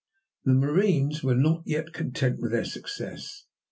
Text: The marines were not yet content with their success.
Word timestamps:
The 0.45 0.55
marines 0.55 1.21
were 1.23 1.35
not 1.35 1.61
yet 1.67 1.93
content 1.93 2.39
with 2.39 2.49
their 2.53 2.65
success. 2.65 3.45